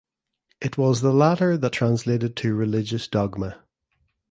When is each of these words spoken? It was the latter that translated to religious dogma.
It 0.59 0.79
was 0.79 1.01
the 1.01 1.13
latter 1.13 1.57
that 1.59 1.73
translated 1.73 2.35
to 2.37 2.55
religious 2.55 3.07
dogma. 3.07 3.61